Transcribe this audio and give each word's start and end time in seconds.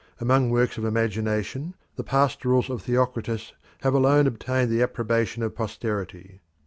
Among 0.19 0.49
works 0.49 0.79
of 0.79 0.83
imagination 0.83 1.75
the 1.95 2.03
pastorals 2.03 2.71
of 2.71 2.81
Theocritus 2.81 3.53
have 3.81 3.93
alone 3.93 4.25
obtained 4.25 4.71
the 4.71 4.81
approbation 4.81 5.43
of 5.43 5.53
posterity. 5.55 6.39